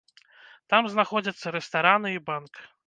[0.73, 2.53] Там знаходзяцца рэстараны і банк.